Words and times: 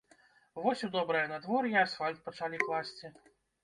Вось 0.63 0.81
у 0.87 0.89
добрае 0.95 1.23
надвор'е 1.33 1.77
асфальт 1.85 2.19
пачалі 2.29 2.57
класці. 2.69 3.17